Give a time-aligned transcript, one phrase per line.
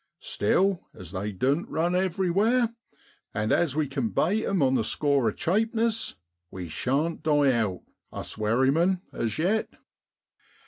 [0.19, 2.73] Still, as they doan't run everywhere,
[3.35, 6.15] and as we can bate them on the score of chapeness,
[6.49, 9.69] we shan't die out, us wherrymen, as yet.